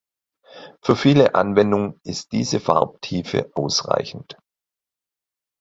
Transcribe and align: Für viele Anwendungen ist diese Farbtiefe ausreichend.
Für 0.81 0.95
viele 0.95 1.35
Anwendungen 1.35 1.99
ist 2.03 2.31
diese 2.31 2.59
Farbtiefe 2.59 3.51
ausreichend. 3.53 4.35